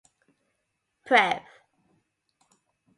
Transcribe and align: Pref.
Pref. 1.05 1.45